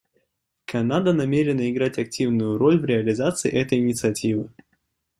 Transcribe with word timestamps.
Канада 0.65 1.13
намерена 1.13 1.69
играть 1.69 1.99
активную 1.99 2.57
роль 2.57 2.79
в 2.79 2.85
реализации 2.85 3.51
этой 3.51 3.77
инициативы. 3.77 4.49